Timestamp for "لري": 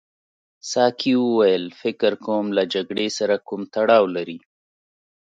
4.15-4.37